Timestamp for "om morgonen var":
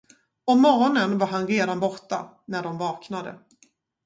0.45-1.27